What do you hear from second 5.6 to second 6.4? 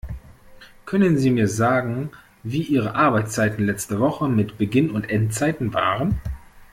waren?